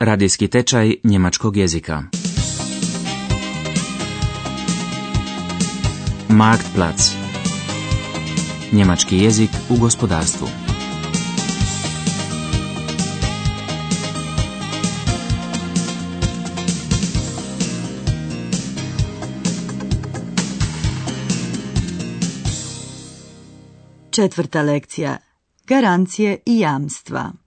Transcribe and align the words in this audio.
Radijski 0.00 0.48
tečaj 0.48 0.94
njemačkog 1.04 1.56
jezika. 1.56 2.02
Marktplatz. 6.28 7.02
Njemački 8.72 9.18
jezik 9.18 9.50
u 9.70 9.76
gospodarstvu. 9.80 10.48
Četvrta 24.10 24.62
lekcija. 24.62 25.16
Garancije 25.66 26.38
i 26.46 26.58
jamstva. 26.58 27.39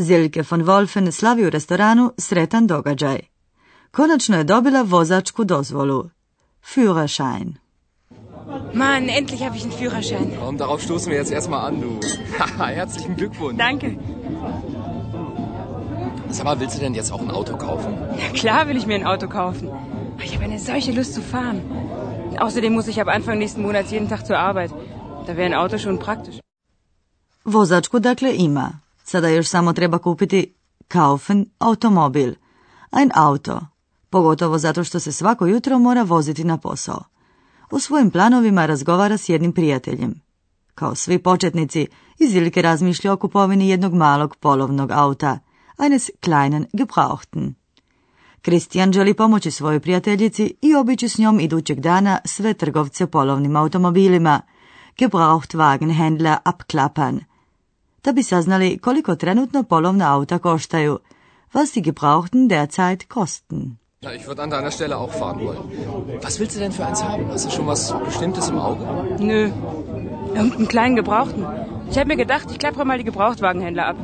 Zilke 0.00 0.42
von 0.50 0.62
Wolfen 0.66 1.12
slavi 1.12 1.46
u 1.46 1.50
restoranu 1.50 2.12
sretan 2.18 2.66
događaj. 2.66 3.20
Konačno 3.90 4.36
je 4.36 4.44
dobila 4.44 4.82
vozačku 4.82 5.44
dozvolu. 5.44 6.10
Führerschein. 6.74 7.54
Mann, 8.74 9.08
endlich 9.08 9.42
habe 9.42 9.56
ich 9.56 9.64
einen 9.64 9.78
Führerschein. 9.80 10.26
Komm, 10.40 10.58
darauf 10.58 10.82
stoßen 10.82 11.10
wir 11.10 11.18
jetzt 11.18 11.32
erstmal 11.32 11.60
an, 11.68 11.80
du. 11.80 12.00
Haha, 12.38 12.66
Herzlichen 12.80 13.16
Glückwunsch. 13.16 13.58
Danke. 13.58 13.96
Sag 16.30 16.44
mal, 16.44 16.60
willst 16.60 16.76
du 16.76 16.80
denn 16.80 16.94
jetzt 16.94 17.12
auch 17.12 17.22
ein 17.22 17.30
Auto 17.30 17.56
kaufen? 17.56 17.92
Na 18.22 18.28
klar 18.40 18.68
will 18.68 18.76
ich 18.76 18.86
mir 18.86 18.96
ein 18.96 19.06
Auto 19.06 19.28
kaufen. 19.28 19.68
Ich 20.24 20.34
habe 20.34 20.44
eine 20.44 20.58
solche 20.58 20.92
Lust 20.92 21.14
zu 21.14 21.22
fahren. 21.22 21.62
Außerdem 22.38 22.72
muss 22.72 22.88
ich 22.88 23.00
ab 23.00 23.08
Anfang 23.08 23.38
nächsten 23.38 23.62
Monats 23.62 23.90
jeden 23.90 24.08
Tag 24.08 24.26
zur 24.26 24.38
Arbeit. 24.38 24.70
Da 25.26 25.36
wäre 25.36 25.46
ein 25.46 25.54
Auto 25.54 25.78
schon 25.78 25.98
praktisch. 25.98 26.38
Vozačku 27.44 27.98
dakle 27.98 28.32
ima. 28.32 28.85
Sada 29.08 29.28
još 29.28 29.48
samo 29.48 29.72
treba 29.72 29.98
kupiti 29.98 30.54
kaufen 30.88 31.46
automobil. 31.58 32.34
Ein 32.92 33.10
auto. 33.14 33.60
Pogotovo 34.10 34.58
zato 34.58 34.84
što 34.84 35.00
se 35.00 35.12
svako 35.12 35.46
jutro 35.46 35.78
mora 35.78 36.02
voziti 36.02 36.44
na 36.44 36.58
posao. 36.58 37.04
U 37.70 37.78
svojim 37.78 38.10
planovima 38.10 38.66
razgovara 38.66 39.16
s 39.16 39.28
jednim 39.28 39.52
prijateljem. 39.52 40.14
Kao 40.74 40.94
svi 40.94 41.22
početnici, 41.22 41.86
izvilike 42.18 42.62
razmišlja 42.62 43.12
o 43.12 43.16
kupovini 43.16 43.68
jednog 43.68 43.94
malog 43.94 44.36
polovnog 44.36 44.90
auta, 44.90 45.38
eines 45.84 46.10
kleinen 46.24 46.66
gebrauchten. 46.72 47.54
Kristijan 48.42 48.92
želi 48.92 49.14
pomoći 49.14 49.50
svojoj 49.50 49.80
prijateljici 49.80 50.54
i 50.62 50.74
obići 50.74 51.08
s 51.08 51.18
njom 51.18 51.40
idućeg 51.40 51.80
dana 51.80 52.18
sve 52.24 52.54
trgovce 52.54 53.06
polovnim 53.06 53.56
automobilima, 53.56 54.40
Gebrauchtwagenhändler 54.98 56.36
abklappern, 56.44 57.20
da 58.06 58.12
bi 58.12 58.22
saznali 58.22 58.78
koliko 58.78 59.14
trenutno 59.16 59.62
polovna 59.62 60.14
auta 60.14 60.38
koštaju, 60.38 60.98
was 61.54 61.72
die 61.72 61.82
Gebrauchten 61.82 62.48
derzeit 62.48 63.08
kosten. 63.08 63.78
Ja, 64.02 64.12
ich 64.12 64.26
würde 64.26 64.42
an 64.42 64.50
deiner 64.50 64.70
Stelle 64.70 64.96
auch 64.96 65.12
fahren 65.12 65.40
wollen. 65.40 65.58
Was 66.22 66.38
willst 66.38 66.56
du 66.56 66.60
denn 66.60 66.72
für 66.72 66.86
eins 66.86 67.02
haben? 67.02 67.24
Hast 67.32 67.46
du 67.46 67.50
schon 67.50 67.66
was 67.66 67.94
Bestimmtes 68.04 68.48
im 68.48 68.58
Auge? 68.58 68.84
Nö, 69.18 69.50
irgendeinen 70.34 70.68
kleinen 70.68 70.96
Gebrauchten. 70.96 71.44
Ich 71.90 71.98
habe 71.98 72.08
mir 72.08 72.16
gedacht, 72.16 72.46
ich 72.50 72.58
klappere 72.58 72.84
mal 72.84 72.98
die 72.98 73.04
Gebrauchtwagenhändler 73.04 73.86
ab. 73.86 73.96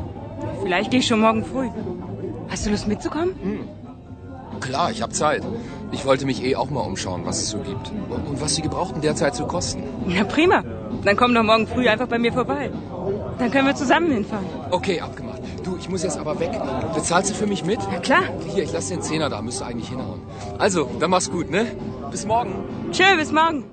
Vielleicht 0.63 0.91
gehe 0.91 1.01
ich 1.01 1.07
schon 1.07 1.21
morgen 1.21 1.45
früh. 1.45 1.69
Hast 2.49 2.67
du 2.67 2.71
Lust 2.71 2.89
mitzukommen? 2.89 3.35
Klar, 4.61 4.91
ich 4.91 5.03
habe 5.03 5.13
Zeit. 5.13 5.43
Ich 5.93 6.05
wollte 6.07 6.27
mich 6.27 6.43
eh 6.43 6.57
auch 6.57 6.71
mal 6.71 6.81
umschauen, 6.81 7.23
was 7.25 7.41
es 7.43 7.51
so 7.51 7.59
gibt. 7.59 7.93
Und 8.29 8.41
was 8.41 8.55
die 8.57 8.63
Gebrauchten 8.63 9.01
derzeit 9.01 9.37
so 9.37 9.47
kosten. 9.47 9.83
Na 10.07 10.25
prima. 10.25 10.65
Dann 11.05 11.17
komm 11.17 11.35
doch 11.35 11.43
morgen 11.43 11.67
früh 11.67 11.89
einfach 11.89 12.09
bei 12.09 12.19
mir 12.19 12.33
vorbei. 12.33 12.71
Dann 13.43 13.51
können 13.51 13.67
wir 13.67 13.75
zusammen 13.75 14.13
hinfahren. 14.13 14.47
Okay, 14.71 15.01
abgemacht. 15.01 15.43
Du, 15.65 15.77
ich 15.77 15.89
muss 15.89 16.03
jetzt 16.05 16.17
aber 16.17 16.39
weg. 16.39 16.53
Bezahlst 16.95 17.31
du 17.31 17.35
für 17.35 17.49
mich 17.53 17.65
mit? 17.65 17.81
Na 17.91 17.99
klar. 17.99 18.23
Hier, 18.55 18.63
ich 18.63 18.73
lasse 18.73 18.91
den 18.95 19.03
Zehner 19.03 19.29
da, 19.31 19.43
müsste 19.43 19.67
eigentlich 19.67 19.89
hinhauen. 19.89 20.21
Also, 20.59 20.81
dann 21.01 21.11
mach's 21.11 21.29
gut, 21.29 21.51
ne? 21.51 21.63
Bis 22.13 22.25
morgen. 22.25 22.53
Tschö, 22.93 23.17
bis 23.17 23.33
morgen. 23.33 23.65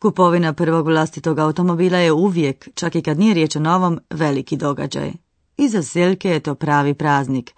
Kupovina 0.00 0.52
prvog 0.52 0.86
vlastitog 0.86 1.38
automobila 1.38 1.98
je 1.98 2.12
uvijek, 2.12 2.68
čak 2.74 2.94
i 2.94 3.02
kad 3.02 3.18
nije 3.18 3.34
riječ 3.34 3.56
o 3.56 3.60
novom, 3.60 4.00
veliki 4.10 4.56
događaj. 4.56 5.12
I 5.56 5.68
za 5.68 5.82
Silke 5.82 6.30
je 6.30 6.40
to 6.40 6.54
pravi 6.54 6.94
praznik. 6.94 7.54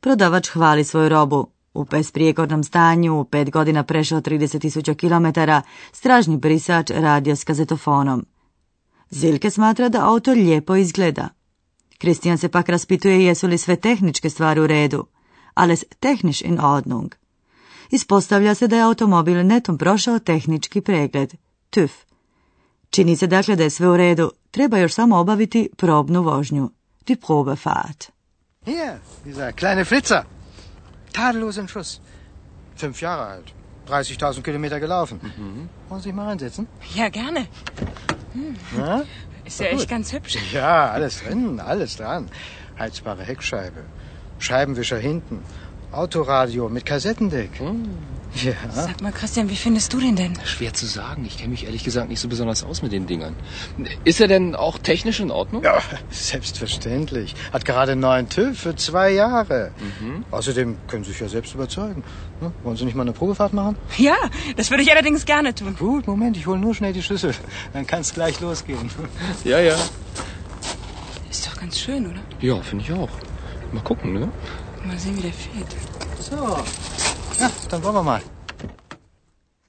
Prodavač 0.00 0.48
hvali 0.48 0.84
svoju 0.84 1.08
robu. 1.08 1.46
U 1.74 1.84
besprijekornom 1.84 2.64
stanju, 2.64 3.20
u 3.20 3.24
pet 3.24 3.50
godina 3.50 3.82
prešao 3.82 4.20
30.000 4.20 4.94
km, 4.94 5.40
stražni 5.92 6.36
brisač 6.36 6.90
radio 6.90 7.36
s 7.36 7.44
kazetofonom. 7.44 8.24
Zilke 9.14 9.50
smatra 9.50 9.88
da 9.88 10.08
auto 10.08 10.32
lijepo 10.32 10.76
izgleda. 10.76 11.28
Kristijan 11.98 12.38
se 12.38 12.48
pak 12.48 12.68
raspituje 12.68 13.24
jesu 13.24 13.46
li 13.46 13.58
sve 13.58 13.76
tehničke 13.76 14.30
stvari 14.30 14.60
u 14.60 14.66
redu. 14.66 15.06
Alles 15.54 15.84
technisch 16.00 16.44
in 16.44 16.60
Ordnung. 16.60 17.14
Ispostavlja 17.90 18.54
se 18.54 18.68
da 18.68 18.76
je 18.76 18.82
automobil 18.82 19.46
netom 19.46 19.78
prošao 19.78 20.18
tehnički 20.18 20.80
pregled, 20.80 21.34
TÜV. 21.70 21.90
Čini 22.90 23.16
se 23.16 23.26
dakle 23.26 23.56
da 23.56 23.62
je 23.62 23.70
sve 23.70 23.88
u 23.88 23.96
redu, 23.96 24.30
treba 24.50 24.78
još 24.78 24.94
samo 24.94 25.16
obaviti 25.18 25.68
probnu 25.76 26.22
vožnju, 26.22 26.70
die 27.06 27.16
Probefahrt. 27.16 28.10
Hier, 28.64 28.98
dieser 29.24 29.52
kleine 29.52 29.84
Flitzer. 29.84 30.22
Tadellos 31.12 31.56
in 31.56 31.66
Schuss. 31.66 32.00
Fünf 32.76 33.02
Jahre 33.02 33.22
alt. 33.22 33.52
30.000 33.88 34.42
Kilometer 34.42 34.78
gelaufen. 34.78 35.20
Wollen 35.88 36.00
Sie 36.00 36.02
sich 36.02 36.14
mal 36.14 36.26
reinsetzen? 36.26 36.66
Ja, 36.94 37.08
gerne. 37.08 37.46
Ja? 38.76 39.02
Ist 39.44 39.60
ja 39.60 39.66
echt 39.66 39.88
ganz 39.88 40.12
hübsch. 40.12 40.38
Ja, 40.52 40.90
alles 40.90 41.22
drin, 41.22 41.60
alles 41.60 41.96
dran. 41.96 42.28
Heizbare 42.78 43.22
Heckscheibe, 43.22 43.84
Scheibenwischer 44.38 44.98
hinten, 44.98 45.42
Autoradio 45.92 46.68
mit 46.68 46.86
Kassettendeck. 46.86 47.50
Ja. 48.42 48.52
Sag 48.72 49.00
mal, 49.00 49.12
Christian, 49.12 49.48
wie 49.48 49.54
findest 49.56 49.92
du 49.92 50.00
den 50.00 50.16
denn? 50.16 50.36
Schwer 50.44 50.72
zu 50.74 50.86
sagen. 50.86 51.24
Ich 51.24 51.36
kenne 51.38 51.50
mich 51.50 51.66
ehrlich 51.66 51.84
gesagt 51.84 52.08
nicht 52.08 52.18
so 52.20 52.28
besonders 52.28 52.64
aus 52.64 52.82
mit 52.82 52.90
den 52.92 53.06
Dingern. 53.06 53.36
Ist 54.04 54.20
er 54.20 54.26
denn 54.26 54.54
auch 54.56 54.78
technisch 54.78 55.20
in 55.20 55.30
Ordnung? 55.30 55.62
ja, 55.62 55.78
selbstverständlich. 56.10 57.34
Hat 57.52 57.64
gerade 57.64 57.92
einen 57.92 58.00
neuen 58.00 58.28
TÜV 58.28 58.58
für 58.58 58.76
zwei 58.76 59.10
Jahre. 59.10 59.70
Außerdem 60.30 60.76
können 60.88 61.04
Sie 61.04 61.12
sich 61.12 61.20
ja 61.20 61.28
selbst 61.28 61.54
überzeugen. 61.54 62.02
Ne? 62.40 62.52
Wollen 62.64 62.76
Sie 62.76 62.84
nicht 62.84 62.94
mal 62.96 63.02
eine 63.02 63.12
Probefahrt 63.12 63.52
machen? 63.52 63.76
Ja, 63.98 64.16
das 64.56 64.70
würde 64.70 64.82
ich 64.82 64.90
allerdings 64.90 65.24
gerne 65.26 65.54
tun. 65.54 65.76
Gut, 65.78 66.06
Moment, 66.06 66.36
ich 66.36 66.46
hole 66.46 66.58
nur 66.58 66.74
schnell 66.74 66.92
die 66.92 67.02
Schlüssel. 67.02 67.34
Dann 67.72 67.86
kann 67.86 68.00
es 68.00 68.12
gleich 68.14 68.40
losgehen. 68.40 68.90
Ja, 69.44 69.60
ja. 69.60 69.76
Ist 71.30 71.46
doch 71.46 71.56
ganz 71.60 71.78
schön, 71.78 72.06
oder? 72.06 72.20
Ja, 72.40 72.60
finde 72.62 72.84
ich 72.84 72.92
auch. 72.92 73.10
Mal 73.72 73.82
gucken, 73.82 74.12
ne? 74.14 74.28
Mal 74.84 74.98
sehen, 74.98 75.16
wie 75.18 75.22
der 75.22 75.32
fährt. 75.32 75.74
So. 76.18 76.58
Ja, 77.44 77.50
dann 77.70 77.82
wollen 77.82 77.96
wir 77.96 78.02
mal. 78.02 78.20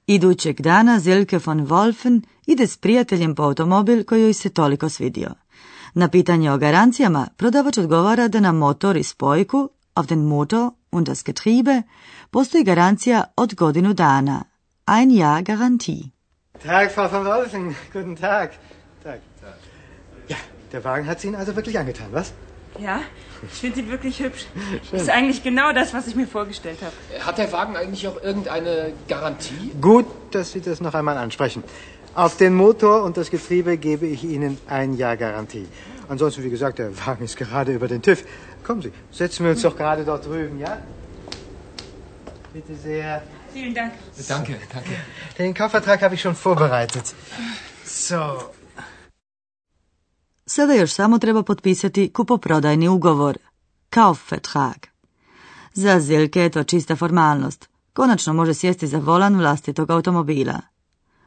Idućeg 0.06 0.60
dana 0.60 1.00
Zilke 1.00 1.38
von 1.46 1.66
Wolfen 1.66 2.22
ide 2.46 2.66
s 2.66 2.76
prijateljem 2.76 3.34
po 3.34 3.42
automobil 3.42 4.04
koji 4.04 4.22
joj 4.22 4.32
se 4.32 4.48
toliko 4.48 4.88
svidio. 4.88 5.30
Na 5.94 6.08
pitanje 6.08 6.52
o 6.52 6.58
garancijama 6.58 7.28
prodavač 7.36 7.78
odgovara 7.78 8.28
da 8.28 8.40
na 8.40 8.52
motor 8.52 8.96
i 8.96 9.02
spojku, 9.02 9.68
auf 9.94 10.06
den 10.06 10.18
Motor 10.18 10.70
und 10.90 11.08
das 11.08 11.24
Getriebe, 11.24 11.82
postoji 12.30 12.64
garancija 12.64 13.24
od 13.36 13.54
godinu 13.54 13.92
dana. 13.92 14.44
Ein 14.86 15.10
Jahr 15.10 15.42
Garantie. 15.42 16.10
Tag, 16.62 16.94
Frau 16.94 17.08
von 17.12 17.26
Wolfen. 17.26 17.74
Guten 17.92 18.16
Tag. 18.16 18.50
Tag. 19.02 19.20
Ja, 20.28 20.36
der 20.72 20.84
Wagen 20.84 21.06
hat 21.06 21.20
Sie 21.20 21.28
Ihnen 21.28 21.40
also 21.40 21.56
wirklich 21.56 21.78
angetan, 21.78 22.12
was? 22.12 22.32
Ja, 22.80 23.00
ich 23.42 23.58
finde 23.58 23.80
ihn 23.80 23.90
wirklich 23.90 24.20
hübsch. 24.20 24.46
Ist 24.92 25.10
eigentlich 25.10 25.42
genau 25.42 25.72
das, 25.72 25.94
was 25.94 26.06
ich 26.06 26.14
mir 26.14 26.26
vorgestellt 26.26 26.78
habe. 26.82 27.24
Hat 27.24 27.38
der 27.38 27.50
Wagen 27.52 27.76
eigentlich 27.76 28.06
auch 28.08 28.22
irgendeine 28.22 28.92
Garantie? 29.08 29.72
Gut, 29.80 30.06
dass 30.30 30.52
Sie 30.52 30.60
das 30.60 30.80
noch 30.80 30.94
einmal 30.94 31.16
ansprechen. 31.16 31.62
Auf 32.14 32.36
den 32.36 32.54
Motor 32.54 33.02
und 33.02 33.16
das 33.16 33.30
Getriebe 33.30 33.76
gebe 33.76 34.06
ich 34.06 34.24
Ihnen 34.24 34.58
ein 34.68 34.96
Jahr 34.96 35.16
Garantie. 35.16 35.66
Ansonsten, 36.08 36.44
wie 36.44 36.50
gesagt, 36.50 36.78
der 36.78 36.96
Wagen 37.06 37.24
ist 37.24 37.36
gerade 37.36 37.72
über 37.74 37.88
den 37.88 38.00
TÜV. 38.00 38.24
Kommen 38.64 38.82
Sie, 38.82 38.92
setzen 39.10 39.44
wir 39.44 39.52
uns 39.52 39.62
doch 39.62 39.76
gerade 39.76 40.04
dort 40.04 40.26
drüben, 40.26 40.58
ja? 40.58 40.78
Bitte 42.52 42.74
sehr. 42.74 43.22
Vielen 43.52 43.74
Dank. 43.74 43.92
Danke, 44.28 44.56
danke. 44.72 44.90
Den 45.38 45.54
Kaufvertrag 45.54 46.02
habe 46.02 46.14
ich 46.14 46.20
schon 46.20 46.34
vorbereitet. 46.34 47.14
So. 47.84 48.50
Sada 50.48 50.74
još 50.74 50.92
samo 50.92 51.18
treba 51.18 51.42
potpisati 51.42 52.12
kupoprodajni 52.12 52.88
ugovor, 52.88 53.38
Kaufvertrag. 53.90 54.76
Za 55.74 56.00
Zilke 56.00 56.40
je 56.40 56.50
to 56.50 56.64
čista 56.64 56.96
formalnost. 56.96 57.68
Konačno 57.92 58.32
može 58.32 58.54
sjesti 58.54 58.86
za 58.86 58.98
volan 58.98 59.36
vlastitog 59.36 59.90
automobila. 59.90 60.60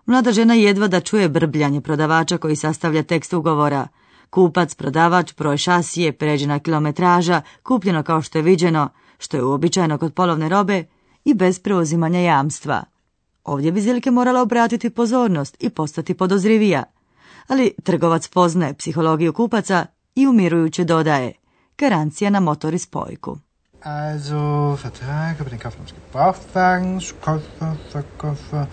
Mlada 0.06 0.32
žena 0.32 0.54
jedva 0.54 0.88
da 0.88 1.00
čuje 1.00 1.30
brbljanje 1.30 1.82
prodavača 1.82 2.38
koji 2.38 2.56
sastavlja 2.56 3.04
tekst 3.04 3.34
ugovora. 3.34 3.88
Kupac, 4.30 4.76
prodavač, 4.76 5.36
broj 5.38 5.58
šasije, 5.58 6.12
pređena 6.12 6.60
kilometraža, 6.60 7.42
kupljeno 7.64 8.04
kao 8.04 8.22
što 8.22 8.38
je 8.38 8.42
viđeno, 8.42 8.90
što 9.18 9.38
je 9.38 9.44
uobičajeno 9.44 9.98
kod 9.98 10.14
polovne 10.14 10.50
robe 10.50 10.84
i 11.26 11.34
bez 11.34 11.60
preuzimanja 11.60 12.20
jamstva. 12.20 12.84
Ovdje 13.44 13.72
bi 13.72 13.82
Zilke 13.82 14.12
morala 14.12 14.42
obratiti 14.42 14.90
pozornost 14.90 15.58
i 15.60 15.70
postati 15.70 16.14
podozrivija. 16.14 16.84
Ali 17.48 17.74
trgovac 17.84 18.28
poznaje 18.28 18.74
psihologiju 18.74 19.34
kupaca 19.34 19.86
i 20.16 20.28
umirujuće 20.28 20.84
dodaje. 20.84 21.34
Garancija 21.78 22.30
na 22.30 22.40
motor 22.40 22.74
i 22.74 22.80
spojku. 22.80 23.38
Also, 23.84 24.76
Vertrag 24.76 25.40
über 25.40 25.50
den 25.50 25.60
Kauf 25.60 25.76
eines 25.76 25.94
Gebrauchtwagens, 25.94 27.14
Koffer, 27.22 27.78
Verkoffer, 27.94 28.66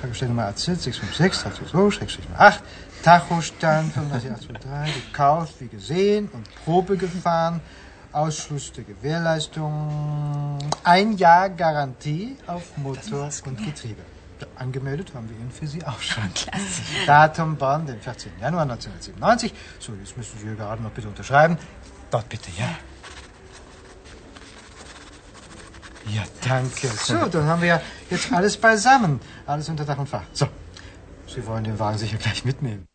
Tagesstellnummer 0.00 0.44
AZ 0.44 0.64
656 0.64 1.44
32 1.70 2.18
8 2.38 2.60
Tachostand 3.02 3.92
35823, 3.92 4.94
gekauft, 5.06 5.54
wie 5.60 5.68
gesehen 5.68 6.28
und 6.32 6.48
Probe 6.64 6.96
gefahren, 6.96 7.60
Ausschluss 8.12 8.72
der 8.72 8.84
Gewährleistung, 8.84 10.58
ein 10.84 11.16
Jahr 11.16 11.48
Garantie 11.50 12.36
auf 12.46 12.76
Motor 12.76 13.30
und 13.46 13.58
Getriebe. 13.64 14.02
Angemeldet 14.56 15.14
haben 15.14 15.28
wir 15.30 15.36
ihn 15.36 15.50
für 15.50 15.66
Sie 15.66 15.84
auch 15.84 16.00
schon. 16.00 16.32
Klasse. 16.34 16.82
Datum 17.06 17.56
Bonn, 17.56 17.86
den 17.86 18.00
14. 18.00 18.32
Januar 18.40 18.62
1997. 18.62 19.52
So, 19.78 19.92
jetzt 19.94 20.16
müssen 20.16 20.38
Sie 20.38 20.46
hier 20.46 20.56
gerade 20.56 20.82
noch 20.82 20.90
bitte 20.90 21.08
unterschreiben. 21.08 21.58
Dort 22.10 22.28
bitte, 22.28 22.50
ja. 22.58 22.70
Ja, 26.16 26.22
danke. 26.48 26.88
So, 26.88 27.26
dann 27.28 27.46
haben 27.46 27.62
wir 27.62 27.68
ja 27.68 27.80
jetzt 28.10 28.32
alles 28.32 28.56
beisammen. 28.56 29.20
Alles 29.46 29.68
unter 29.68 29.84
Dach 29.84 29.98
und 29.98 30.08
Fach. 30.08 30.24
So, 30.32 30.46
Sie 31.26 31.46
wollen 31.46 31.64
den 31.64 31.78
Wagen 31.78 31.98
sicher 31.98 32.18
gleich 32.18 32.44
mitnehmen. 32.44 32.86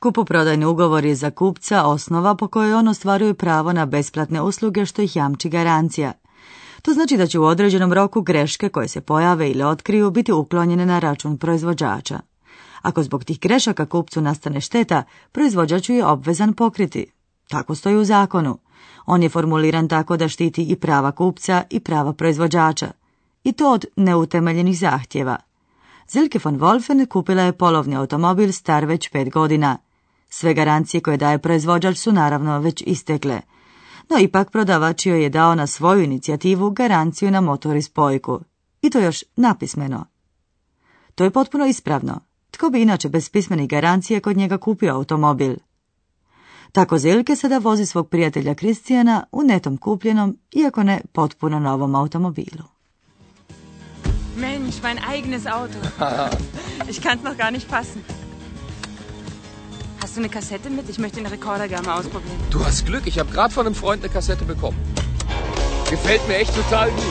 Kupoprodajni 0.00 0.64
ugovor 0.64 1.04
je 1.04 1.14
za 1.14 1.30
kupca 1.30 1.84
osnova 1.84 2.34
po 2.34 2.48
kojoj 2.48 2.74
on 2.74 2.88
ostvaruje 2.88 3.34
pravo 3.34 3.72
na 3.72 3.86
besplatne 3.86 4.42
usluge 4.42 4.86
što 4.86 5.02
ih 5.02 5.16
jamči 5.16 5.48
garancija. 5.48 6.12
To 6.88 6.94
znači 6.94 7.16
da 7.16 7.26
će 7.26 7.38
u 7.38 7.44
određenom 7.44 7.92
roku 7.92 8.20
greške 8.20 8.68
koje 8.68 8.88
se 8.88 9.00
pojave 9.00 9.50
ili 9.50 9.62
otkriju 9.62 10.10
biti 10.10 10.32
uklonjene 10.32 10.86
na 10.86 10.98
račun 10.98 11.38
proizvođača. 11.38 12.20
Ako 12.82 13.02
zbog 13.02 13.24
tih 13.24 13.40
grešaka 13.40 13.86
kupcu 13.86 14.20
nastane 14.20 14.60
šteta, 14.60 15.02
proizvođač 15.32 15.88
je 15.88 16.06
obvezan 16.06 16.52
pokriti. 16.52 17.06
Tako 17.48 17.74
stoji 17.74 17.96
u 17.96 18.04
zakonu. 18.04 18.58
On 19.06 19.22
je 19.22 19.28
formuliran 19.28 19.88
tako 19.88 20.16
da 20.16 20.28
štiti 20.28 20.62
i 20.62 20.76
prava 20.76 21.12
kupca 21.12 21.62
i 21.70 21.80
prava 21.80 22.12
proizvođača. 22.12 22.90
I 23.44 23.52
to 23.52 23.72
od 23.72 23.84
neutemeljenih 23.96 24.78
zahtjeva. 24.78 25.36
Zilke 26.10 26.40
von 26.44 26.58
Wolfen 26.58 27.06
kupila 27.08 27.42
je 27.42 27.52
polovni 27.52 27.96
automobil 27.96 28.52
star 28.52 28.84
već 28.84 29.08
pet 29.08 29.30
godina. 29.30 29.78
Sve 30.28 30.54
garancije 30.54 31.00
koje 31.00 31.16
daje 31.16 31.38
proizvođač 31.38 31.96
su 31.96 32.12
naravno 32.12 32.58
već 32.58 32.82
istekle. 32.86 33.40
No 34.10 34.18
ipak 34.18 34.50
prodavač 34.50 35.06
joj 35.06 35.22
je 35.22 35.28
dao 35.28 35.54
na 35.54 35.66
svoju 35.66 36.02
inicijativu 36.02 36.70
garanciju 36.70 37.30
na 37.30 37.40
motor 37.40 37.76
i 37.76 37.82
spojku. 37.82 38.40
I 38.82 38.90
to 38.90 39.00
još 39.00 39.24
napismeno. 39.36 40.04
To 41.14 41.24
je 41.24 41.30
potpuno 41.30 41.66
ispravno. 41.66 42.20
Tko 42.50 42.70
bi 42.70 42.82
inače 42.82 43.08
bez 43.08 43.30
pismenih 43.30 43.68
garancije 43.68 44.20
kod 44.20 44.36
njega 44.36 44.58
kupio 44.58 44.94
automobil? 44.94 45.54
Tako 46.72 46.98
Zilke 46.98 47.36
sada 47.36 47.58
vozi 47.58 47.86
svog 47.86 48.08
prijatelja 48.08 48.54
Kristijana 48.54 49.24
u 49.32 49.42
netom 49.42 49.76
kupljenom, 49.76 50.38
iako 50.52 50.82
ne 50.82 51.00
potpuno 51.12 51.58
novom 51.58 51.94
automobilu. 51.94 52.64
Mensch, 54.36 54.82
mein 54.82 54.98
eigenes 55.10 55.46
Auto. 55.46 55.78
Ich 56.90 57.00
kann's 57.00 57.24
noch 57.24 57.36
gar 57.36 57.52
nicht 57.52 57.68
fassen. 57.68 58.17
Du 60.18 60.24
eine 60.24 60.32
Kassette 60.32 60.68
mit? 60.68 60.88
Ich 60.88 60.98
möchte 60.98 61.18
den 61.18 61.26
Rekorder 61.26 61.68
gerne 61.68 61.86
mal 61.86 62.00
ausprobieren. 62.00 62.40
Du 62.50 62.64
hast 62.64 62.84
Glück, 62.84 63.06
ich 63.06 63.20
habe 63.20 63.30
gerade 63.30 63.54
von 63.54 63.64
einem 63.64 63.76
Freund 63.76 64.02
eine 64.02 64.12
Kassette 64.12 64.44
bekommen. 64.44 64.76
Gefällt 65.88 66.26
mir 66.26 66.38
echt 66.38 66.52
total 66.56 66.90
gut. 66.90 67.04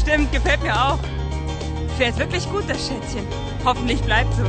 Stimmt, 0.00 0.30
gefällt 0.30 0.62
mir 0.62 0.72
auch. 0.72 1.00
Fährt 1.98 2.16
wirklich 2.20 2.48
gut, 2.48 2.62
das 2.68 2.86
Schätzchen. 2.86 3.26
Hoffentlich 3.64 4.00
bleibt 4.00 4.32
so. 4.34 4.44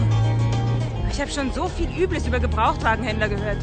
Ich 1.11 1.19
habe 1.19 1.31
schon 1.31 1.51
so 1.53 1.69
viel 1.69 1.89
Übles 1.97 2.27
über 2.27 2.39
Gebrauchtwagenhändler 2.39 3.29
gehört. 3.29 3.57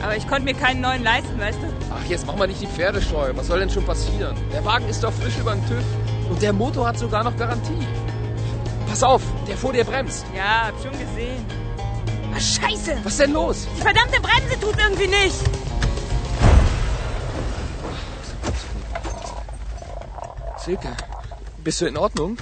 Aber 0.00 0.16
ich 0.16 0.28
konnte 0.28 0.44
mir 0.44 0.54
keinen 0.54 0.80
neuen 0.80 1.02
leisten, 1.02 1.36
weißt 1.36 1.58
du? 1.60 1.66
Ach, 1.90 2.08
jetzt 2.08 2.28
mach 2.28 2.36
mal 2.36 2.46
nicht 2.46 2.62
die 2.62 2.68
Pferdescheu. 2.68 3.32
Was 3.34 3.48
soll 3.48 3.58
denn 3.58 3.70
schon 3.70 3.84
passieren? 3.84 4.36
Der 4.52 4.64
Wagen 4.64 4.88
ist 4.88 5.02
doch 5.02 5.12
frisch 5.12 5.36
über 5.36 5.56
den 5.56 5.66
TÜV. 5.66 5.82
Und 6.30 6.40
der 6.42 6.52
Motor 6.52 6.86
hat 6.86 6.96
sogar 6.96 7.24
noch 7.24 7.36
Garantie. 7.36 7.88
Pass 8.86 9.02
auf, 9.02 9.22
der 9.48 9.56
vor 9.56 9.72
dir 9.72 9.82
bremst. 9.82 10.24
Ja, 10.36 10.68
hab 10.68 10.80
schon 10.80 10.92
gesehen. 10.92 11.44
Ah, 12.34 12.40
scheiße! 12.40 12.98
Was 13.04 13.12
ist 13.12 13.20
denn 13.20 13.32
los? 13.32 13.66
Die 13.76 13.80
verdammte 13.80 14.20
Bremse 14.20 14.60
tut 14.60 14.76
irgendwie 14.78 15.06
nicht. 15.06 15.40
Silke, 20.64 20.96
bist 21.64 21.80
du 21.80 21.86
in 21.86 21.96
Ordnung? 21.96 22.36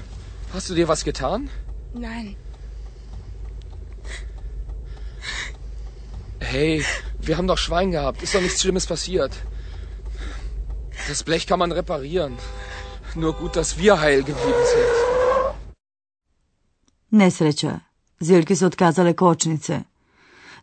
Hast 0.53 0.69
du 0.69 0.75
dir 0.75 0.88
was 0.88 1.05
getan? 1.05 1.50
Nein. 1.94 2.37
Hey, 6.41 6.85
wir 7.21 7.37
haben 7.37 7.47
doch 7.47 7.59
Schwein 7.59 7.91
gehabt. 7.91 8.23
Ist 8.23 8.35
doch 8.35 8.41
nichts 8.41 8.61
Schlimmes 8.62 8.87
passiert. 8.87 9.32
Das 11.09 11.23
Blech 11.23 11.47
kann 11.47 11.59
man 11.59 11.73
reparieren. 11.73 12.37
Nur 13.15 13.32
gut, 13.35 13.56
dass 13.56 13.79
wir 13.79 14.00
heil 14.00 14.23
geblieben 14.23 14.65
sind. 14.75 15.06
Nesreća. 17.11 17.86
Zilki 18.21 18.57
su 18.57 18.67
otkazale 18.67 19.13
kočnice. 19.13 19.81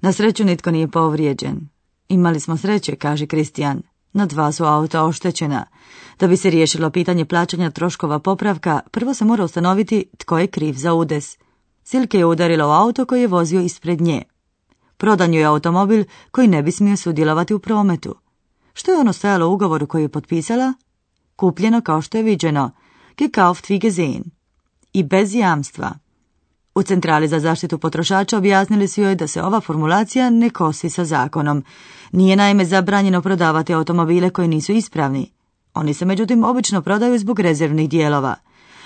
Na 0.01 0.11
sreću 0.11 0.43
nitko 0.43 0.71
nije 0.71 0.87
povrijeđen. 0.87 1.69
Imali 2.09 2.39
smo 2.39 2.57
sreće, 2.57 2.95
kaže 2.95 3.25
Kristijan. 3.25 3.81
Na 4.13 4.25
dva 4.25 4.51
su 4.51 4.65
auta 4.65 5.03
oštećena. 5.03 5.65
Da 6.19 6.27
bi 6.27 6.37
se 6.37 6.49
riješilo 6.49 6.89
pitanje 6.89 7.25
plaćanja 7.25 7.71
troškova 7.71 8.19
popravka, 8.19 8.79
prvo 8.91 9.13
se 9.13 9.25
mora 9.25 9.43
ustanoviti 9.43 10.05
tko 10.17 10.39
je 10.39 10.47
kriv 10.47 10.73
za 10.73 10.93
udes. 10.93 11.37
Silke 11.83 12.17
je 12.17 12.25
udarila 12.25 12.67
u 12.67 12.71
auto 12.71 13.05
koji 13.05 13.21
je 13.21 13.27
vozio 13.27 13.61
ispred 13.61 14.01
nje. 14.01 14.21
Prodan 14.97 15.33
je 15.33 15.43
automobil 15.43 16.03
koji 16.31 16.47
ne 16.47 16.63
bi 16.63 16.71
smio 16.71 16.97
sudjelovati 16.97 17.53
u 17.53 17.59
prometu. 17.59 18.15
Što 18.73 18.91
je 18.91 18.99
ono 18.99 19.13
stajalo 19.13 19.47
u 19.47 19.53
ugovoru 19.53 19.87
koji 19.87 20.01
je 20.01 20.09
potpisala? 20.09 20.73
Kupljeno 21.35 21.81
kao 21.81 22.01
što 22.01 22.17
je 22.17 22.23
viđeno, 22.23 22.71
gekauft 23.17 23.65
wie 23.65 23.81
gesehen. 23.81 24.23
I 24.93 25.03
bez 25.03 25.35
jamstva. 25.35 26.02
U 26.75 26.83
Centrali 26.83 27.27
za 27.27 27.39
zaštitu 27.39 27.77
potrošača 27.77 28.37
objasnili 28.37 28.87
su 28.87 29.01
joj 29.01 29.15
da 29.15 29.27
se 29.27 29.43
ova 29.43 29.61
formulacija 29.61 30.29
ne 30.29 30.49
kosi 30.49 30.89
sa 30.89 31.05
zakonom. 31.05 31.63
Nije 32.11 32.35
naime 32.35 32.65
zabranjeno 32.65 33.21
prodavati 33.21 33.73
automobile 33.73 34.29
koji 34.29 34.47
nisu 34.47 34.71
ispravni. 34.71 35.31
Oni 35.73 35.93
se 35.93 36.05
međutim 36.05 36.43
obično 36.43 36.81
prodaju 36.81 37.19
zbog 37.19 37.39
rezervnih 37.39 37.89
dijelova. 37.89 38.35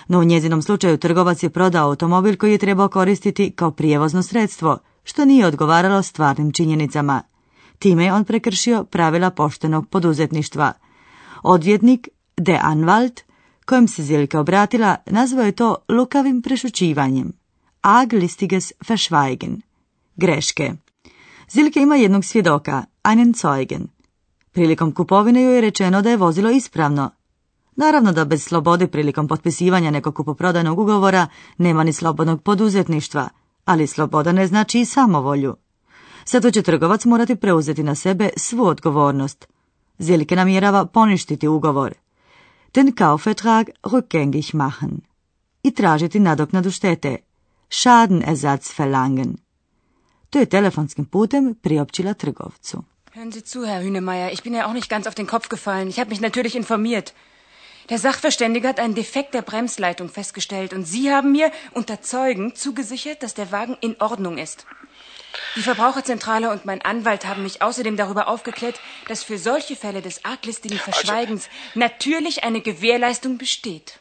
No 0.08 0.20
u 0.20 0.24
njezinom 0.24 0.62
slučaju 0.62 0.98
trgovac 0.98 1.44
je 1.44 1.50
prodao 1.50 1.88
automobil 1.88 2.38
koji 2.38 2.52
je 2.52 2.58
trebao 2.58 2.90
koristiti 2.90 3.52
kao 3.52 3.72
prijevozno 3.72 4.24
sredstvo, 4.24 4.78
što 5.04 5.26
nije 5.26 5.48
odgovaralo 5.48 6.04
stvarnim 6.04 6.52
činjenicama. 6.52 7.22
Time 7.80 8.06
je 8.06 8.14
on 8.14 8.26
prekršio 8.26 8.84
pravila 8.84 9.30
poštenog 9.30 9.90
poduzetništva. 9.90 10.74
Odvjetnik 11.44 12.08
De 12.38 12.60
Anwalt, 12.64 13.22
kojem 13.66 13.88
se 13.88 14.04
Zilke 14.04 14.38
obratila, 14.38 14.96
nazvao 15.06 15.46
je 15.46 15.52
to 15.52 15.76
lukavim 15.90 16.42
prešućivanjem. 16.42 17.37
Aglistiges 17.90 18.74
verschweigen. 18.88 19.62
Greške. 20.16 20.74
Zilke 21.50 21.80
ima 21.80 21.96
jednog 21.96 22.26
svjedoka, 22.26 22.84
einen 23.04 23.34
Zeugen. 23.34 23.88
Prilikom 24.52 24.92
kupovine 24.92 25.42
joj 25.42 25.56
je 25.56 25.62
rečeno 25.62 26.02
da 26.02 26.10
je 26.10 26.18
vozilo 26.18 26.50
ispravno. 26.52 27.12
Naravno 27.76 28.12
da 28.12 28.26
bez 28.26 28.44
slobode 28.44 28.88
prilikom 28.88 29.28
potpisivanja 29.28 29.92
nekog 29.92 30.16
kupoprodajnog 30.16 30.80
ugovora 30.80 31.28
nema 31.58 31.84
ni 31.84 31.94
slobodnog 31.94 32.44
poduzetništva, 32.44 33.30
ali 33.66 33.88
sloboda 33.88 34.32
ne 34.32 34.48
znači 34.48 34.80
i 34.80 34.86
samovolju. 34.86 35.56
Zato 36.26 36.52
će 36.52 36.62
trgovac 36.62 37.06
morati 37.06 37.36
preuzeti 37.36 37.84
na 37.84 37.96
sebe 37.96 38.30
svu 38.38 38.66
odgovornost. 38.66 39.48
Zilke 40.00 40.36
namjerava 40.36 40.86
poništiti 40.86 41.48
ugovor. 41.48 41.94
Den 42.74 42.92
Kaufvertrag 42.92 43.70
rückgängig 43.84 44.56
machen. 44.56 45.00
I 45.64 45.72
tražiti 45.72 46.20
nadoknadu 46.20 46.72
štete. 46.72 47.27
Schadenersatz 47.70 48.72
verlangen. 48.74 49.38
To 50.30 50.40
je 50.40 50.46
telefonskim 50.46 51.06
putem 51.06 51.56
priopćila 51.56 52.14
trgovcu. 52.14 52.84
Hören 53.16 53.32
Sie 53.32 53.44
zu, 53.44 53.66
Herr 53.66 53.82
Hünemeyer. 53.82 54.32
Ich 54.34 54.44
bin 54.44 54.54
ja 54.54 54.68
auch 54.68 54.74
nicht 54.74 54.90
ganz 54.90 55.08
auf 55.08 55.16
den 55.16 55.28
Kopf 55.28 55.50
gefallen. 55.50 55.88
Ich 55.90 56.00
habe 56.00 56.10
mich 56.10 56.22
natürlich 56.22 56.56
informiert. 56.56 57.14
Der 57.90 57.98
Sachverständige 57.98 58.68
hat 58.68 58.80
einen 58.80 58.96
Defekt 58.96 59.34
der 59.34 59.42
Bremsleitung 59.42 60.10
festgestellt 60.10 60.74
und 60.74 60.86
Sie 60.86 61.10
haben 61.10 61.32
mir 61.32 61.52
unter 61.74 62.02
Zeugen 62.02 62.54
zugesichert, 62.54 63.24
dass 63.24 63.34
der 63.34 63.52
Wagen 63.52 63.78
in 63.80 63.96
Ordnung 64.02 64.38
ist. 64.38 64.66
Die 65.56 65.62
Verbraucherzentrale 65.62 66.52
und 66.52 66.66
mein 66.66 66.82
Anwalt 66.82 67.26
haben 67.26 67.44
mich 67.44 67.62
außerdem 67.62 67.96
darüber 67.96 68.28
aufgeklärt, 68.28 68.80
dass 69.08 69.24
für 69.24 69.38
solche 69.38 69.76
Fälle 69.76 70.02
des 70.02 70.26
arglistigen 70.26 70.78
Verschweigens 70.78 71.50
natürlich 71.76 72.44
eine 72.44 72.62
Gewährleistung 72.62 73.38
besteht. 73.38 74.00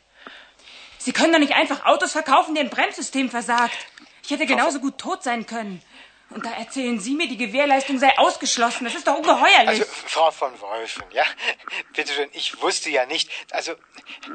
Sie 0.98 1.12
können 1.12 1.32
doch 1.32 1.38
nicht 1.38 1.54
einfach 1.54 1.84
Autos 1.84 2.12
verkaufen, 2.12 2.54
deren 2.54 2.70
Bremssystem 2.70 3.30
versagt. 3.30 3.76
Ich 4.22 4.30
hätte 4.30 4.46
genauso 4.46 4.80
gut 4.80 4.98
tot 4.98 5.22
sein 5.22 5.46
können. 5.46 5.82
Und 6.30 6.44
da 6.44 6.50
erzählen 6.50 6.98
Sie 6.98 7.14
mir, 7.14 7.28
die 7.28 7.36
Gewährleistung 7.36 7.98
sei 7.98 8.18
ausgeschlossen. 8.18 8.84
Das 8.84 8.94
ist 8.94 9.06
doch 9.06 9.16
ungeheuerlich. 9.16 9.68
Also, 9.68 9.84
Frau 9.84 10.30
von 10.32 10.60
Wolfen, 10.60 11.04
ja, 11.12 11.24
bitte 11.94 12.12
schön, 12.12 12.28
ich 12.32 12.60
wusste 12.60 12.90
ja 12.90 13.06
nicht. 13.06 13.30
Also, 13.52 13.74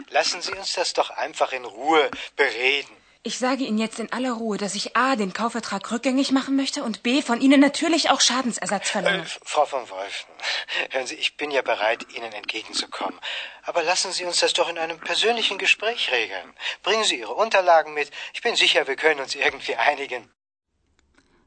lassen 0.10 0.42
Sie 0.42 0.54
uns 0.54 0.74
das 0.74 0.94
doch 0.94 1.10
einfach 1.10 1.52
in 1.52 1.66
Ruhe 1.66 2.10
bereden. 2.38 2.96
Ich 3.24 3.38
sage 3.38 3.64
Ihnen 3.66 3.78
jetzt 3.78 4.00
in 4.00 4.12
aller 4.12 4.32
Ruhe, 4.32 4.58
dass 4.58 4.74
ich 4.74 4.98
A. 4.98 5.16
den 5.16 5.32
Kaufvertrag 5.32 5.92
rückgängig 5.92 6.32
machen 6.32 6.56
möchte 6.56 6.84
und 6.84 7.04
B. 7.04 7.22
von 7.22 7.40
Ihnen 7.40 7.60
natürlich 7.60 8.10
auch 8.10 8.20
Schadensersatz 8.20 8.90
verlange. 8.90 9.22
Äh, 9.22 9.26
Frau 9.46 9.66
von 9.68 9.82
Wolfen, 9.92 10.34
hören 10.90 11.06
Sie, 11.06 11.14
ich 11.24 11.38
bin 11.38 11.52
ja 11.52 11.62
bereit, 11.62 12.02
Ihnen 12.18 12.32
entgegenzukommen. 12.34 13.20
Aber 13.70 13.84
lassen 13.84 14.12
Sie 14.12 14.26
uns 14.26 14.40
das 14.40 14.54
doch 14.54 14.70
in 14.74 14.80
einem 14.80 14.98
persönlichen 14.98 15.60
Gespräch 15.60 16.12
regeln. 16.12 16.48
Bringen 16.82 17.04
Sie 17.04 17.20
Ihre 17.20 17.36
Unterlagen 17.36 17.94
mit. 17.94 18.10
Ich 18.34 18.42
bin 18.42 18.56
sicher, 18.56 18.88
wir 18.88 18.96
können 18.96 19.20
uns 19.20 19.36
irgendwie 19.36 19.76
einigen. 19.76 20.24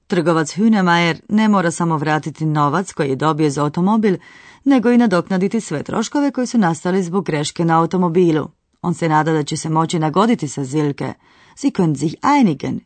Trgovac 0.07 0.57
Hünemajer 0.57 1.16
ne 1.28 1.49
mora 1.49 1.71
samo 1.71 1.97
vratiti 1.99 2.45
novac 2.45 2.93
koji 2.93 3.09
je 3.09 3.16
dobio 3.16 3.50
za 3.50 3.62
automobil, 3.62 4.16
nego 4.64 4.90
i 4.90 4.99
nadoknaditi 4.99 5.61
sve 5.61 5.83
troškove 5.83 6.31
koji 6.31 6.47
su 6.47 6.59
nastali 6.59 7.02
zbog 7.02 7.25
greške 7.25 7.64
na 7.64 7.81
automobilu. 7.81 8.50
On 8.83 8.95
se 8.95 9.09
nada 9.09 9.33
da 9.33 9.43
će 9.45 9.57
se 9.57 9.69
moći 9.69 9.99
nagoditi 9.99 10.49
sa 10.49 10.64
Zilke. 10.64 11.14
Sie 11.56 11.70
können 11.70 11.99
sich 11.99 12.14
einigen. 12.23 12.80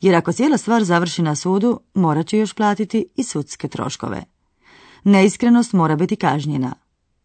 Jer 0.00 0.14
ako 0.14 0.32
cijela 0.32 0.58
stvar 0.58 0.84
završi 0.84 1.22
na 1.22 1.34
sudu, 1.36 1.80
morat 1.94 2.26
će 2.26 2.38
još 2.38 2.54
platiti 2.54 3.06
i 3.16 3.22
sudske 3.24 3.68
troškove. 3.68 4.24
Neiskrenost 5.04 5.72
mora 5.72 5.96
biti 5.96 6.16
kažnjena. 6.16 6.74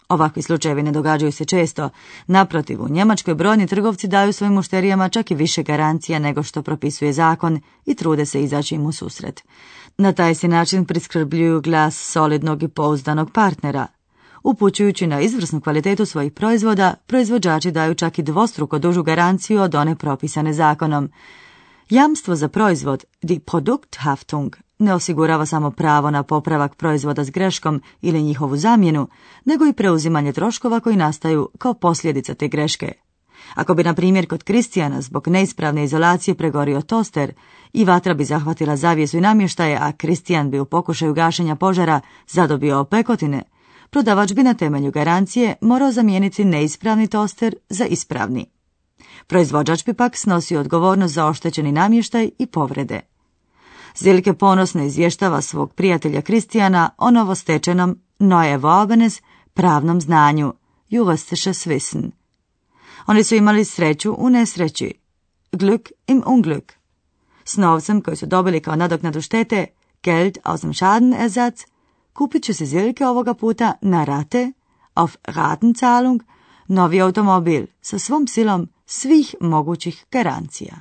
Ovakvi 0.09 0.41
slučajevi 0.41 0.83
ne 0.83 0.91
događaju 0.91 1.31
se 1.31 1.45
često. 1.45 1.89
Naprotiv, 2.27 2.83
u 2.83 2.89
Njemačkoj 2.89 3.35
brojni 3.35 3.67
trgovci 3.67 4.07
daju 4.07 4.33
svojim 4.33 4.53
mušterijama 4.53 5.09
čak 5.09 5.31
i 5.31 5.35
više 5.35 5.63
garancija 5.63 6.19
nego 6.19 6.43
što 6.43 6.61
propisuje 6.61 7.13
zakon 7.13 7.61
i 7.85 7.95
trude 7.95 8.25
se 8.25 8.43
izaći 8.43 8.75
im 8.75 8.85
u 8.85 8.91
susret. 8.91 9.43
Na 9.97 10.13
taj 10.13 10.35
se 10.35 10.47
način 10.47 10.85
priskrbljuju 10.85 11.61
glas 11.61 11.95
solidnog 11.95 12.63
i 12.63 12.67
pouzdanog 12.67 13.31
partnera. 13.31 13.87
Upućujući 14.43 15.07
na 15.07 15.21
izvrsnu 15.21 15.61
kvalitetu 15.61 16.05
svojih 16.05 16.31
proizvoda, 16.31 16.93
proizvođači 17.07 17.71
daju 17.71 17.95
čak 17.95 18.19
i 18.19 18.23
dvostruko 18.23 18.79
dužu 18.79 19.03
garanciju 19.03 19.61
od 19.61 19.75
one 19.75 19.95
propisane 19.95 20.53
zakonom. 20.53 21.09
Jamstvo 21.89 22.35
za 22.35 22.47
proizvod, 22.47 23.03
die 23.21 23.39
Produkthaftung, 23.39 24.55
ne 24.79 24.93
osigurava 24.93 25.45
samo 25.45 25.71
pravo 25.71 26.11
na 26.11 26.23
popravak 26.23 26.75
proizvoda 26.75 27.23
s 27.23 27.29
greškom 27.29 27.81
ili 28.01 28.23
njihovu 28.23 28.57
zamjenu, 28.57 29.07
nego 29.45 29.65
i 29.65 29.73
preuzimanje 29.73 30.33
troškova 30.33 30.79
koji 30.79 30.95
nastaju 30.95 31.49
kao 31.57 31.73
posljedica 31.73 32.33
te 32.33 32.47
greške. 32.47 32.93
Ako 33.55 33.73
bi, 33.73 33.83
na 33.83 33.93
primjer, 33.93 34.27
kod 34.27 34.43
Kristijana 34.43 35.01
zbog 35.01 35.27
neispravne 35.27 35.83
izolacije 35.83 36.35
pregorio 36.35 36.81
toster 36.81 37.33
i 37.73 37.85
vatra 37.85 38.13
bi 38.13 38.25
zahvatila 38.25 38.75
zavjesu 38.75 39.17
i 39.17 39.21
namještaje, 39.21 39.77
a 39.81 39.91
Kristijan 39.91 40.51
bi 40.51 40.59
u 40.59 40.65
pokušaju 40.65 41.13
gašenja 41.13 41.55
požara 41.55 42.01
zadobio 42.27 42.79
opekotine, 42.79 43.43
prodavač 43.89 44.33
bi 44.33 44.43
na 44.43 44.53
temelju 44.53 44.91
garancije 44.91 45.55
morao 45.61 45.91
zamijeniti 45.91 46.45
neispravni 46.45 47.07
toster 47.07 47.55
za 47.69 47.85
ispravni. 47.85 48.45
Proizvođač 49.27 49.85
bi 49.85 49.93
pak 49.93 50.17
snosio 50.17 50.59
odgovornost 50.59 51.13
za 51.13 51.25
oštećeni 51.25 51.71
namještaj 51.71 52.29
i 52.39 52.45
povrede. 52.45 53.01
Zilke 53.97 54.33
ponosno 54.33 54.83
izvještava 54.83 55.41
svog 55.41 55.73
prijatelja 55.73 56.21
Kristijana 56.21 56.89
o 56.97 57.11
novostečenom 57.11 57.99
Neue 58.19 58.57
Wobenes 58.57 59.21
pravnom 59.53 60.01
znanju, 60.01 60.53
Juvastisches 60.89 61.67
Wissen. 61.67 62.09
Oni 63.05 63.23
su 63.23 63.35
imali 63.35 63.65
sreću 63.65 64.15
u 64.17 64.29
nesreći, 64.29 64.93
Glück 65.51 65.91
im 66.07 66.21
Unglück. 66.21 66.73
S 67.45 67.57
novcem 67.57 68.01
koji 68.01 68.17
su 68.17 68.25
dobili 68.25 68.59
kao 68.59 68.75
nadoknadu 68.75 69.21
štete, 69.21 69.65
Geld 70.03 70.37
aus 70.43 70.61
dem 70.61 70.73
Schadenersatz, 70.73 71.63
kupit 72.17 72.43
će 72.43 72.53
se 72.53 72.65
Zilke 72.65 73.07
ovoga 73.07 73.33
puta 73.33 73.73
na 73.81 74.03
rate, 74.03 74.51
auf 74.95 75.17
Ratenzahlung, 75.27 76.23
novi 76.67 77.01
automobil 77.01 77.65
sa 77.81 77.99
svom 77.99 78.27
silom 78.27 78.67
svih 78.85 79.35
mogućih 79.41 80.05
garancija. 80.11 80.75